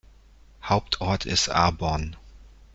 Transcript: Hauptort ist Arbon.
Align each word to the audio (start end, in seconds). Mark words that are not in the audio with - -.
Hauptort 0.63 1.27
ist 1.27 1.49
Arbon. 1.49 2.15